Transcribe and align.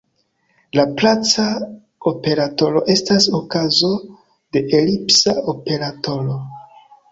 Laplaca 0.77 1.43
operatoro 2.13 2.81
estas 2.95 3.29
okazo 3.41 3.93
de 4.59 4.65
elipsa 4.81 5.39
operatoro. 5.57 6.43